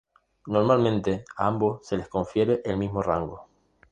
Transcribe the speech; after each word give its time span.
Normalmente, 0.47 1.25
a 1.37 1.45
ambos 1.45 1.85
se 1.85 1.95
les 1.95 2.07
confiere 2.07 2.63
el 2.65 2.75
mismo 2.75 3.03
rango. 3.03 3.45